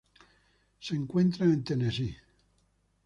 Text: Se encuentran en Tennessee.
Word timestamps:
Se 0.79 0.95
encuentran 0.95 1.51
en 1.51 1.63
Tennessee. 1.63 2.17